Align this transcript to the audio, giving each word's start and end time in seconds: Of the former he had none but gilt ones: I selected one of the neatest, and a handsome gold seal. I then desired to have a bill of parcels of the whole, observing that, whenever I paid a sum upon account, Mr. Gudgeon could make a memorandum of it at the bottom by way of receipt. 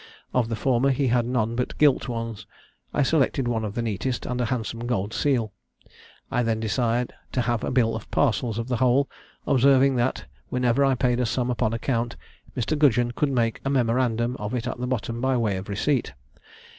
Of 0.33 0.49
the 0.49 0.55
former 0.55 0.89
he 0.89 1.09
had 1.09 1.27
none 1.27 1.55
but 1.55 1.77
gilt 1.77 2.07
ones: 2.07 2.47
I 2.91 3.03
selected 3.03 3.47
one 3.47 3.63
of 3.63 3.75
the 3.75 3.83
neatest, 3.83 4.25
and 4.25 4.41
a 4.41 4.45
handsome 4.45 4.87
gold 4.87 5.13
seal. 5.13 5.53
I 6.31 6.41
then 6.41 6.59
desired 6.59 7.13
to 7.33 7.41
have 7.41 7.63
a 7.63 7.69
bill 7.69 7.95
of 7.95 8.09
parcels 8.09 8.57
of 8.57 8.67
the 8.67 8.77
whole, 8.77 9.07
observing 9.45 9.97
that, 9.97 10.25
whenever 10.49 10.83
I 10.83 10.95
paid 10.95 11.19
a 11.19 11.25
sum 11.27 11.51
upon 11.51 11.71
account, 11.71 12.15
Mr. 12.57 12.75
Gudgeon 12.75 13.11
could 13.11 13.29
make 13.31 13.61
a 13.63 13.69
memorandum 13.69 14.35
of 14.37 14.55
it 14.55 14.65
at 14.65 14.79
the 14.79 14.87
bottom 14.87 15.21
by 15.21 15.37
way 15.37 15.55
of 15.57 15.69
receipt. 15.69 16.13